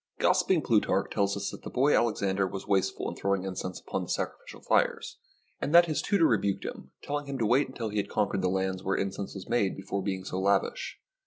Gossiping 0.17 0.63
Plutarch 0.63 1.11
tells 1.11 1.37
us 1.37 1.51
that 1.51 1.61
the 1.61 1.69
boy 1.69 1.93
Alex 1.95 2.23
ander 2.23 2.47
was 2.47 2.65
wasteful 2.65 3.07
in 3.07 3.15
throwing 3.15 3.43
incense 3.43 3.79
upon 3.79 4.01
the 4.01 4.09
sacrificial 4.09 4.59
fires, 4.61 5.19
and 5.61 5.75
that 5.75 5.85
his 5.85 6.01
tutor 6.01 6.25
rebuked 6.25 6.65
him, 6.65 6.89
tell 7.03 7.19
ing 7.19 7.27
him 7.27 7.37
to 7.37 7.45
wait 7.45 7.67
until 7.67 7.89
he 7.89 7.97
had 7.97 8.09
conquered 8.09 8.41
the 8.41 8.49
lands 8.49 8.81
where 8.81 8.97
incense 8.97 9.35
was 9.35 9.47
made 9.47 9.75
before 9.77 10.01
being 10.01 10.23
so 10.23 10.39
lavish. 10.39 10.97